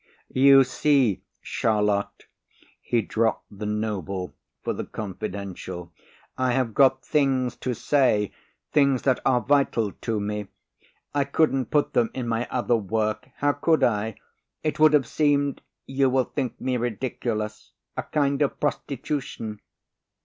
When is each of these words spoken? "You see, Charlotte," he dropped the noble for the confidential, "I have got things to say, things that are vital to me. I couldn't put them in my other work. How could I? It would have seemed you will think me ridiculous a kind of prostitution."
"You 0.33 0.63
see, 0.63 1.21
Charlotte," 1.41 2.25
he 2.81 3.03
dropped 3.03 3.59
the 3.59 3.67
noble 3.67 4.33
for 4.63 4.73
the 4.73 4.83
confidential, 4.85 5.93
"I 6.39 6.53
have 6.53 6.73
got 6.73 7.05
things 7.05 7.55
to 7.57 7.75
say, 7.75 8.31
things 8.71 9.03
that 9.03 9.19
are 9.27 9.41
vital 9.41 9.91
to 9.91 10.19
me. 10.19 10.47
I 11.13 11.23
couldn't 11.25 11.65
put 11.69 11.93
them 11.93 12.09
in 12.15 12.27
my 12.27 12.47
other 12.49 12.75
work. 12.77 13.29
How 13.35 13.51
could 13.51 13.83
I? 13.83 14.15
It 14.63 14.79
would 14.79 14.93
have 14.93 15.05
seemed 15.05 15.61
you 15.85 16.09
will 16.09 16.23
think 16.25 16.59
me 16.59 16.77
ridiculous 16.77 17.69
a 17.95 18.01
kind 18.01 18.41
of 18.41 18.59
prostitution." 18.59 19.59